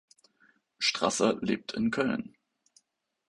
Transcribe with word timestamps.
Strasser 0.79 1.37
lebt 1.41 1.73
in 1.73 1.91
Köln. 1.91 2.35